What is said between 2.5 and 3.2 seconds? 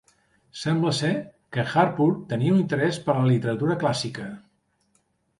un interès per